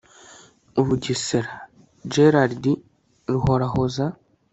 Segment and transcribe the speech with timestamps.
[0.79, 1.53] Ubugesera
[2.11, 2.73] Gerardi
[3.33, 4.05] Ruhorahoza